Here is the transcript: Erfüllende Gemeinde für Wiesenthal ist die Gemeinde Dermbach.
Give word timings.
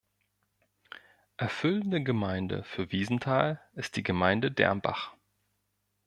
Erfüllende 1.37 2.01
Gemeinde 2.01 2.63
für 2.63 2.91
Wiesenthal 2.91 3.61
ist 3.75 3.97
die 3.97 4.01
Gemeinde 4.01 4.51
Dermbach. 4.51 5.13